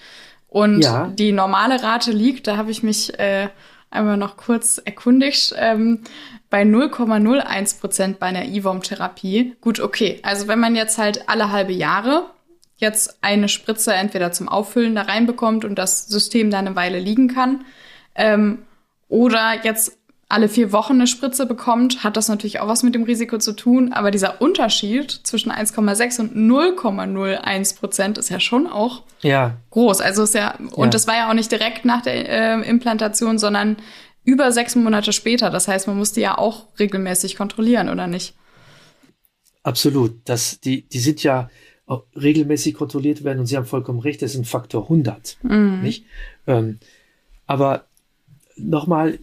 und 0.48 0.82
ja. 0.82 1.08
die 1.08 1.32
normale 1.32 1.82
Rate 1.82 2.10
liegt, 2.10 2.46
da 2.46 2.56
habe 2.56 2.70
ich 2.70 2.82
mich 2.82 3.18
äh, 3.18 3.48
einmal 3.90 4.16
noch 4.16 4.36
kurz 4.36 4.78
erkundigt, 4.78 5.54
ähm, 5.58 6.02
bei 6.48 6.62
0,01 6.62 7.80
Prozent 7.80 8.18
bei 8.18 8.26
einer 8.26 8.46
IVOM-Therapie. 8.46 9.56
Gut, 9.60 9.80
okay. 9.80 10.20
Also 10.22 10.48
wenn 10.48 10.60
man 10.60 10.76
jetzt 10.76 10.96
halt 10.98 11.28
alle 11.28 11.50
halbe 11.50 11.72
Jahre 11.72 12.30
jetzt 12.76 13.18
eine 13.22 13.48
Spritze 13.48 13.94
entweder 13.94 14.32
zum 14.32 14.48
Auffüllen 14.48 14.94
da 14.94 15.02
reinbekommt 15.02 15.64
und 15.64 15.76
das 15.76 16.06
System 16.06 16.50
da 16.50 16.58
eine 16.58 16.76
Weile 16.76 16.98
liegen 16.98 17.28
kann, 17.28 17.64
ähm, 18.14 18.58
oder 19.08 19.64
jetzt 19.64 19.98
alle 20.28 20.48
vier 20.48 20.72
Wochen 20.72 20.94
eine 20.94 21.06
Spritze 21.06 21.46
bekommt, 21.46 22.02
hat 22.02 22.16
das 22.16 22.28
natürlich 22.28 22.58
auch 22.58 22.66
was 22.66 22.82
mit 22.82 22.96
dem 22.96 23.04
Risiko 23.04 23.38
zu 23.38 23.52
tun. 23.52 23.92
Aber 23.92 24.10
dieser 24.10 24.40
Unterschied 24.40 25.10
zwischen 25.22 25.52
1,6 25.52 26.20
und 26.20 26.36
0,01 26.36 27.78
Prozent 27.78 28.18
ist 28.18 28.30
ja 28.30 28.40
schon 28.40 28.66
auch 28.66 29.02
ja. 29.20 29.56
groß. 29.70 30.00
Also 30.00 30.24
ist 30.24 30.34
ja, 30.34 30.56
und 30.72 30.86
ja. 30.86 30.90
das 30.90 31.06
war 31.06 31.14
ja 31.14 31.28
auch 31.28 31.34
nicht 31.34 31.52
direkt 31.52 31.84
nach 31.84 32.02
der 32.02 32.28
äh, 32.28 32.68
Implantation, 32.68 33.38
sondern 33.38 33.76
über 34.24 34.50
sechs 34.50 34.74
Monate 34.74 35.12
später. 35.12 35.50
Das 35.50 35.68
heißt, 35.68 35.86
man 35.86 35.96
musste 35.96 36.20
ja 36.20 36.36
auch 36.36 36.66
regelmäßig 36.80 37.36
kontrollieren, 37.36 37.88
oder 37.88 38.08
nicht? 38.08 38.34
Absolut. 39.62 40.16
Das, 40.24 40.58
die, 40.58 40.88
die 40.88 40.98
sind 40.98 41.22
ja 41.22 41.48
regelmäßig 41.88 42.74
kontrolliert 42.74 43.22
werden 43.22 43.40
und 43.40 43.46
Sie 43.46 43.56
haben 43.56 43.66
vollkommen 43.66 44.00
recht, 44.00 44.22
das 44.22 44.32
ist 44.32 44.38
ein 44.38 44.44
Faktor 44.44 44.84
100. 44.84 45.38
Mhm. 45.42 45.82
Nicht? 45.82 46.04
Ähm, 46.46 46.78
aber 47.46 47.86
nochmal, 48.56 49.18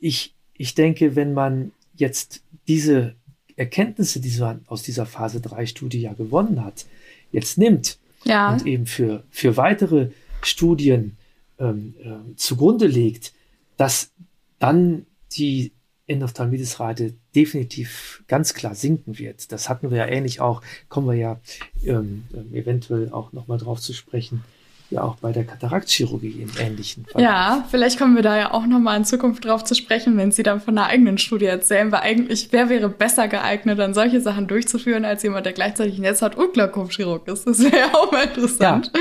ich, 0.00 0.34
ich 0.54 0.74
denke, 0.74 1.14
wenn 1.14 1.32
man 1.32 1.72
jetzt 1.94 2.42
diese 2.66 3.14
Erkenntnisse, 3.56 4.20
die 4.20 4.36
man 4.38 4.62
aus 4.66 4.82
dieser 4.82 5.06
Phase 5.06 5.40
3 5.40 5.66
Studie 5.66 6.00
ja 6.00 6.12
gewonnen 6.12 6.64
hat, 6.64 6.86
jetzt 7.30 7.58
nimmt 7.58 7.98
ja. 8.24 8.52
und 8.52 8.66
eben 8.66 8.86
für, 8.86 9.24
für 9.30 9.56
weitere 9.56 10.10
Studien 10.42 11.16
ähm, 11.58 11.94
äh, 12.02 12.34
zugrunde 12.36 12.86
legt, 12.86 13.32
dass 13.76 14.10
dann 14.58 15.06
die 15.32 15.72
Endophthalmitis-Rate 16.08 17.14
definitiv 17.34 18.24
ganz 18.26 18.54
klar 18.54 18.74
sinken 18.74 19.18
wird. 19.18 19.52
Das 19.52 19.68
hatten 19.68 19.90
wir 19.90 19.98
ja 19.98 20.06
ähnlich 20.06 20.40
auch, 20.40 20.62
kommen 20.88 21.06
wir 21.06 21.14
ja 21.14 21.40
ähm, 21.84 22.24
ähm 22.34 22.54
eventuell 22.54 23.12
auch 23.12 23.32
nochmal 23.32 23.58
drauf 23.58 23.80
zu 23.80 23.92
sprechen, 23.92 24.42
ja 24.90 25.02
auch 25.02 25.16
bei 25.16 25.32
der 25.32 25.44
Kataraktchirurgie 25.44 26.40
im 26.40 26.50
ähnlichen 26.58 27.04
Fall. 27.04 27.20
Ja, 27.20 27.66
vielleicht 27.70 27.98
kommen 27.98 28.16
wir 28.16 28.22
da 28.22 28.36
ja 28.36 28.54
auch 28.54 28.66
nochmal 28.66 28.96
in 28.96 29.04
Zukunft 29.04 29.44
drauf 29.44 29.64
zu 29.64 29.74
sprechen, 29.74 30.16
wenn 30.16 30.32
Sie 30.32 30.42
dann 30.42 30.60
von 30.60 30.78
einer 30.78 30.88
eigenen 30.88 31.18
Studie 31.18 31.44
erzählen, 31.44 31.92
weil 31.92 32.00
eigentlich, 32.00 32.48
wer 32.52 32.68
wäre 32.68 32.88
besser 32.88 33.28
geeignet, 33.28 33.78
dann 33.78 33.92
solche 33.92 34.20
Sachen 34.20 34.46
durchzuführen, 34.46 35.04
als 35.04 35.22
jemand, 35.22 35.44
der 35.44 35.52
gleichzeitig 35.52 35.98
ein 35.98 36.02
Netz 36.02 36.22
hat 36.22 36.36
und 36.36 36.54
Glaukomchirurg 36.54 37.28
ist. 37.28 37.46
Das 37.46 37.62
wäre 37.62 37.76
ja 37.76 37.86
auch 37.94 38.10
mal 38.10 38.24
interessant. 38.24 38.90
Ja. 38.94 39.00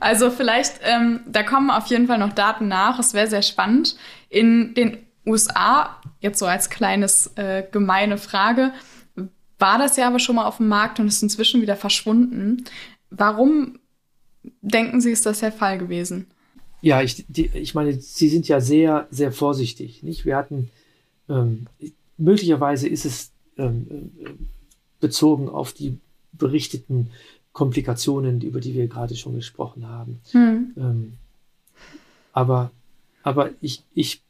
also 0.00 0.30
vielleicht, 0.30 0.74
ähm, 0.82 1.20
da 1.26 1.42
kommen 1.42 1.70
auf 1.70 1.86
jeden 1.86 2.06
Fall 2.06 2.18
noch 2.18 2.32
Daten 2.32 2.68
nach. 2.68 2.98
Es 2.98 3.12
wäre 3.12 3.26
sehr 3.26 3.42
spannend. 3.42 3.96
In 4.28 4.74
den 4.74 4.98
USA, 5.28 6.00
jetzt 6.20 6.38
so 6.38 6.46
als 6.46 6.70
kleines 6.70 7.32
äh, 7.36 7.64
gemeine 7.70 8.18
Frage, 8.18 8.72
war 9.58 9.78
das 9.78 9.96
ja 9.96 10.06
aber 10.06 10.18
schon 10.18 10.36
mal 10.36 10.46
auf 10.46 10.58
dem 10.58 10.68
Markt 10.68 11.00
und 11.00 11.08
ist 11.08 11.22
inzwischen 11.22 11.60
wieder 11.60 11.76
verschwunden. 11.76 12.64
Warum 13.10 13.78
denken 14.60 15.00
Sie, 15.00 15.10
ist 15.10 15.26
das 15.26 15.40
der 15.40 15.52
Fall 15.52 15.78
gewesen? 15.78 16.26
Ja, 16.80 17.02
ich, 17.02 17.24
die, 17.28 17.50
ich 17.54 17.74
meine, 17.74 17.94
Sie 17.94 18.28
sind 18.28 18.46
ja 18.46 18.60
sehr, 18.60 19.08
sehr 19.10 19.32
vorsichtig. 19.32 20.02
Nicht? 20.02 20.24
Wir 20.24 20.36
hatten, 20.36 20.70
ähm, 21.28 21.66
möglicherweise 22.16 22.88
ist 22.88 23.04
es 23.04 23.32
ähm, 23.56 24.12
äh, 24.20 24.30
bezogen 25.00 25.48
auf 25.48 25.72
die 25.72 25.98
berichteten 26.32 27.10
Komplikationen, 27.52 28.40
über 28.40 28.60
die 28.60 28.74
wir 28.74 28.86
gerade 28.86 29.16
schon 29.16 29.34
gesprochen 29.34 29.88
haben. 29.88 30.20
Hm. 30.30 30.72
Ähm, 30.76 31.12
aber, 32.32 32.70
aber 33.24 33.50
ich, 33.60 33.82
ich 33.94 34.22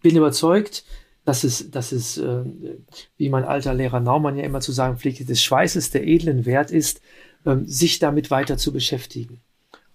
bin 0.00 0.16
überzeugt, 0.16 0.84
dass 1.24 1.44
es, 1.44 1.70
dass 1.70 1.92
es 1.92 2.18
äh, 2.18 2.44
wie 3.16 3.28
mein 3.28 3.44
alter 3.44 3.74
Lehrer 3.74 4.00
Naumann 4.00 4.36
ja 4.36 4.44
immer 4.44 4.60
zu 4.60 4.72
sagen 4.72 4.98
pflegte, 4.98 5.24
des 5.24 5.42
Schweißes 5.42 5.90
der 5.90 6.06
edlen 6.06 6.46
Wert 6.46 6.70
ist, 6.70 7.00
äh, 7.44 7.56
sich 7.64 7.98
damit 7.98 8.30
weiter 8.30 8.56
zu 8.56 8.72
beschäftigen 8.72 9.40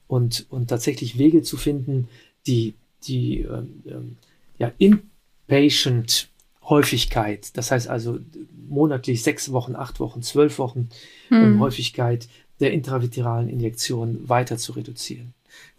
und, 0.07 0.45
und 0.49 0.69
tatsächlich 0.69 1.17
Wege 1.17 1.41
zu 1.41 1.57
finden, 1.57 2.07
die, 2.47 2.75
die 3.03 3.41
ähm, 3.41 4.17
ja, 4.57 4.71
Inpatient 4.77 6.29
Häufigkeit, 6.63 7.55
das 7.57 7.69
heißt 7.71 7.87
also 7.87 8.19
monatlich 8.67 9.21
sechs 9.21 9.51
Wochen, 9.51 9.75
acht 9.75 9.99
Wochen, 9.99 10.23
zwölf 10.23 10.57
Wochen 10.57 10.89
hm. 11.27 11.43
ähm, 11.43 11.59
Häufigkeit 11.59 12.27
der 12.59 12.71
intravitralen 12.71 13.49
Injektion 13.49 14.27
weiter 14.27 14.57
zu 14.57 14.71
reduzieren. 14.71 15.33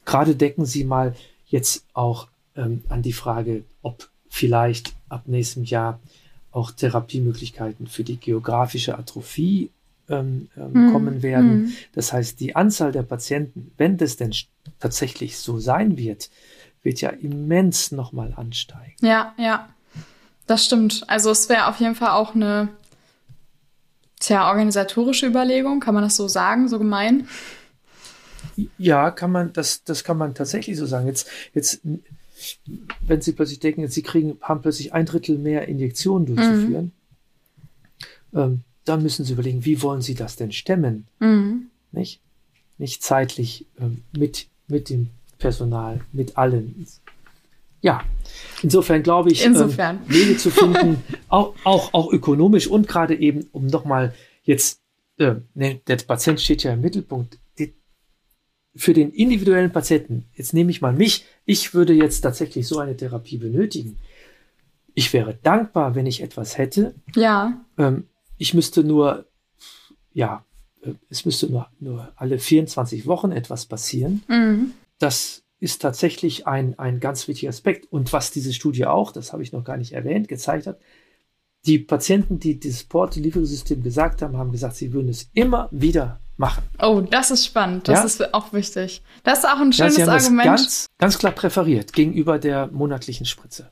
Gerade 0.04 0.36
decken 0.36 0.64
Sie 0.64 0.84
mal 0.84 1.16
jetzt 1.48 1.84
auch 1.92 2.28
ähm, 2.54 2.84
an 2.88 3.02
die 3.02 3.12
Frage, 3.12 3.64
ob 3.82 4.08
vielleicht 4.36 4.92
ab 5.08 5.22
nächstem 5.24 5.64
Jahr 5.64 5.98
auch 6.52 6.70
Therapiemöglichkeiten 6.70 7.86
für 7.86 8.04
die 8.04 8.18
geografische 8.18 8.98
Atrophie 8.98 9.70
ähm, 10.10 10.48
ähm, 10.58 10.74
hm. 10.74 10.92
kommen 10.92 11.22
werden. 11.22 11.50
Hm. 11.50 11.72
Das 11.94 12.12
heißt, 12.12 12.38
die 12.38 12.54
Anzahl 12.54 12.92
der 12.92 13.02
Patienten, 13.02 13.72
wenn 13.78 13.96
das 13.96 14.16
denn 14.16 14.34
tatsächlich 14.78 15.38
so 15.38 15.58
sein 15.58 15.96
wird, 15.96 16.28
wird 16.82 17.00
ja 17.00 17.10
immens 17.10 17.92
nochmal 17.92 18.34
ansteigen. 18.36 18.94
Ja, 19.00 19.34
ja, 19.38 19.70
das 20.46 20.66
stimmt. 20.66 21.04
Also 21.08 21.30
es 21.30 21.48
wäre 21.48 21.66
auf 21.68 21.80
jeden 21.80 21.94
Fall 21.94 22.10
auch 22.10 22.34
eine 22.34 22.68
tja, 24.20 24.50
organisatorische 24.50 25.26
Überlegung, 25.26 25.80
kann 25.80 25.94
man 25.94 26.04
das 26.04 26.14
so 26.14 26.28
sagen, 26.28 26.68
so 26.68 26.78
gemein? 26.78 27.26
Ja, 28.76 29.10
kann 29.10 29.32
man, 29.32 29.54
das, 29.54 29.82
das 29.84 30.04
kann 30.04 30.18
man 30.18 30.34
tatsächlich 30.34 30.76
so 30.76 30.84
sagen. 30.84 31.06
Jetzt, 31.06 31.26
jetzt 31.54 31.80
wenn 33.06 33.20
sie 33.20 33.32
plötzlich 33.32 33.60
denken, 33.60 33.86
sie 33.88 34.02
kriegen, 34.02 34.38
haben 34.40 34.62
plötzlich 34.62 34.92
ein 34.92 35.06
Drittel 35.06 35.38
mehr 35.38 35.68
Injektionen 35.68 36.26
durchzuführen, 36.26 36.92
mhm. 38.32 38.38
ähm, 38.38 38.60
dann 38.84 39.02
müssen 39.02 39.24
sie 39.24 39.32
überlegen, 39.32 39.64
wie 39.64 39.82
wollen 39.82 40.00
sie 40.00 40.14
das 40.14 40.36
denn 40.36 40.52
stemmen? 40.52 41.06
Mhm. 41.18 41.66
Nicht? 41.92 42.20
Nicht 42.78 43.02
zeitlich 43.02 43.66
ähm, 43.78 44.02
mit, 44.16 44.46
mit 44.68 44.90
dem 44.90 45.08
Personal, 45.38 46.00
mit 46.12 46.38
allen. 46.38 46.86
Ja, 47.82 48.02
insofern 48.62 49.02
glaube 49.02 49.30
ich, 49.30 49.44
insofern. 49.44 50.00
Ähm, 50.08 50.14
Wege 50.14 50.36
zu 50.36 50.50
finden, 50.50 51.02
auch, 51.28 51.54
auch, 51.64 51.92
auch 51.94 52.12
ökonomisch 52.12 52.66
und 52.68 52.88
gerade 52.88 53.14
eben, 53.14 53.48
um 53.52 53.66
nochmal 53.66 54.14
jetzt, 54.44 54.80
äh, 55.18 55.36
ne, 55.54 55.80
der 55.86 55.96
Patient 55.96 56.40
steht 56.40 56.62
ja 56.62 56.72
im 56.72 56.80
Mittelpunkt, 56.80 57.38
für 58.76 58.92
den 58.92 59.10
individuellen 59.10 59.72
Patienten, 59.72 60.26
jetzt 60.34 60.52
nehme 60.54 60.70
ich 60.70 60.80
mal 60.80 60.92
mich, 60.92 61.24
ich 61.44 61.74
würde 61.74 61.92
jetzt 61.92 62.20
tatsächlich 62.20 62.68
so 62.68 62.78
eine 62.78 62.96
Therapie 62.96 63.38
benötigen. 63.38 63.98
Ich 64.94 65.12
wäre 65.12 65.38
dankbar, 65.42 65.94
wenn 65.94 66.06
ich 66.06 66.22
etwas 66.22 66.58
hätte. 66.58 66.94
Ja. 67.14 67.64
Ähm, 67.78 68.04
ich 68.38 68.54
müsste 68.54 68.84
nur, 68.84 69.26
ja, 70.12 70.44
äh, 70.82 70.92
es 71.10 71.24
müsste 71.24 71.50
nur, 71.50 71.68
nur 71.80 72.12
alle 72.16 72.38
24 72.38 73.06
Wochen 73.06 73.32
etwas 73.32 73.66
passieren. 73.66 74.22
Mhm. 74.28 74.72
Das 74.98 75.42
ist 75.58 75.82
tatsächlich 75.82 76.46
ein, 76.46 76.78
ein 76.78 77.00
ganz 77.00 77.28
wichtiger 77.28 77.50
Aspekt. 77.50 77.90
Und 77.90 78.12
was 78.12 78.30
diese 78.30 78.52
Studie 78.52 78.86
auch, 78.86 79.12
das 79.12 79.32
habe 79.32 79.42
ich 79.42 79.52
noch 79.52 79.64
gar 79.64 79.76
nicht 79.76 79.92
erwähnt, 79.92 80.28
gezeigt 80.28 80.66
hat, 80.66 80.78
die 81.64 81.78
Patienten, 81.78 82.38
die 82.38 82.60
dieses 82.60 82.84
Port-Delivery-System 82.84 83.82
gesagt 83.82 84.22
haben, 84.22 84.36
haben 84.36 84.52
gesagt, 84.52 84.76
sie 84.76 84.92
würden 84.92 85.08
es 85.08 85.30
immer 85.34 85.68
wieder 85.72 86.20
machen. 86.36 86.62
Oh, 86.80 87.00
das 87.00 87.30
ist 87.30 87.46
spannend. 87.46 87.88
Das 87.88 88.00
ja? 88.00 88.04
ist 88.04 88.34
auch 88.34 88.52
wichtig. 88.52 89.02
Das 89.22 89.40
ist 89.40 89.44
auch 89.44 89.60
ein 89.60 89.72
schönes 89.72 89.96
ja, 89.96 90.04
sie 90.04 90.10
haben 90.10 90.20
Argument. 90.20 90.46
Das 90.46 90.60
ganz, 90.60 90.86
ganz 90.98 91.18
klar 91.18 91.32
präferiert 91.32 91.92
gegenüber 91.92 92.38
der 92.38 92.68
monatlichen 92.68 93.26
Spritze. 93.26 93.70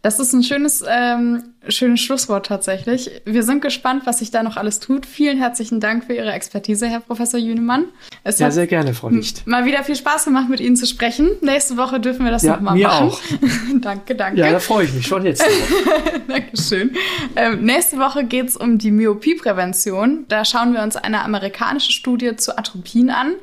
Das 0.00 0.20
ist 0.20 0.32
ein 0.32 0.44
schönes, 0.44 0.84
ähm, 0.88 1.42
schönes 1.66 2.00
Schlusswort 2.00 2.46
tatsächlich. 2.46 3.10
Wir 3.24 3.42
sind 3.42 3.62
gespannt, 3.62 4.02
was 4.06 4.20
sich 4.20 4.30
da 4.30 4.44
noch 4.44 4.56
alles 4.56 4.78
tut. 4.78 5.06
Vielen 5.06 5.38
herzlichen 5.38 5.80
Dank 5.80 6.04
für 6.04 6.14
Ihre 6.14 6.30
Expertise, 6.30 6.86
Herr 6.86 7.00
Professor 7.00 7.40
Jünemann. 7.40 7.86
Es 8.22 8.38
ja, 8.38 8.52
sehr 8.52 8.68
gerne, 8.68 8.94
Frau 8.94 9.08
Licht. 9.08 9.44
Mal 9.48 9.64
wieder 9.64 9.82
viel 9.82 9.96
Spaß 9.96 10.26
gemacht, 10.26 10.48
mit 10.48 10.60
Ihnen 10.60 10.76
zu 10.76 10.86
sprechen. 10.86 11.30
Nächste 11.40 11.76
Woche 11.76 11.98
dürfen 11.98 12.24
wir 12.24 12.30
das 12.30 12.44
ja, 12.44 12.54
nochmal 12.54 12.78
machen. 12.78 13.08
Auch. 13.08 13.20
danke, 13.80 14.14
danke. 14.14 14.40
Ja, 14.40 14.52
da 14.52 14.60
freue 14.60 14.84
ich 14.84 14.94
mich 14.94 15.04
schon 15.04 15.24
jetzt. 15.24 15.44
Dankeschön. 16.28 16.96
Ähm, 17.34 17.64
nächste 17.64 17.98
Woche 17.98 18.22
geht 18.22 18.50
es 18.50 18.56
um 18.56 18.78
die 18.78 18.92
Myopie-Prävention. 18.92 20.26
Da 20.28 20.44
schauen 20.44 20.74
wir 20.74 20.82
uns 20.82 20.94
eine 20.94 21.22
amerikanische 21.22 21.90
Studie 21.90 22.36
zu 22.36 22.56
Atropin 22.56 23.10
an. 23.10 23.34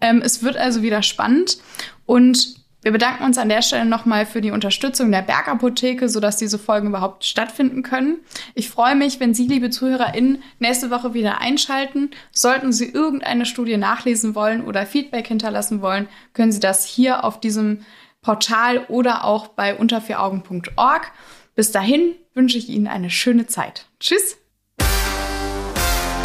Ähm, 0.00 0.22
es 0.24 0.44
wird 0.44 0.56
also 0.58 0.82
wieder 0.82 1.02
spannend. 1.02 1.58
Und 2.06 2.63
wir 2.84 2.92
bedanken 2.92 3.24
uns 3.24 3.38
an 3.38 3.48
der 3.48 3.62
Stelle 3.62 3.86
nochmal 3.86 4.26
für 4.26 4.42
die 4.42 4.50
Unterstützung 4.50 5.10
der 5.10 5.22
Bergapotheke, 5.22 6.10
sodass 6.10 6.36
diese 6.36 6.58
Folgen 6.58 6.88
überhaupt 6.88 7.24
stattfinden 7.24 7.82
können. 7.82 8.18
Ich 8.54 8.68
freue 8.68 8.94
mich, 8.94 9.20
wenn 9.20 9.32
Sie, 9.32 9.46
liebe 9.46 9.70
ZuhörerInnen, 9.70 10.42
nächste 10.58 10.90
Woche 10.90 11.14
wieder 11.14 11.40
einschalten. 11.40 12.10
Sollten 12.30 12.74
Sie 12.74 12.84
irgendeine 12.90 13.46
Studie 13.46 13.78
nachlesen 13.78 14.34
wollen 14.34 14.62
oder 14.62 14.84
Feedback 14.84 15.26
hinterlassen 15.26 15.80
wollen, 15.80 16.08
können 16.34 16.52
Sie 16.52 16.60
das 16.60 16.84
hier 16.84 17.24
auf 17.24 17.40
diesem 17.40 17.80
Portal 18.20 18.84
oder 18.88 19.24
auch 19.24 19.48
bei 19.48 19.74
untervieraugen.org. 19.74 21.10
Bis 21.54 21.72
dahin 21.72 22.14
wünsche 22.34 22.58
ich 22.58 22.68
Ihnen 22.68 22.86
eine 22.86 23.08
schöne 23.08 23.46
Zeit. 23.46 23.86
Tschüss! 23.98 24.36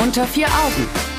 Unter 0.04 0.26
vier 0.26 0.48
Augen 0.48 1.19